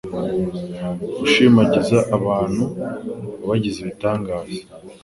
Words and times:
ushimagiza 1.25 1.97
abantu 2.17 2.63
wabagize 3.39 3.77
ibitangaza. 3.81 4.59